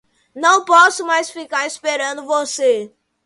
[0.33, 2.91] Não posso mais ficar esperando você.